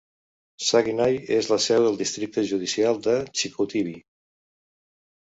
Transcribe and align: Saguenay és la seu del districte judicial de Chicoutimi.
Saguenay 0.67 1.19
és 1.35 1.49
la 1.51 1.59
seu 1.65 1.85
del 1.87 1.99
districte 1.99 2.45
judicial 2.53 2.97
de 3.09 3.15
Chicoutimi. 3.43 3.95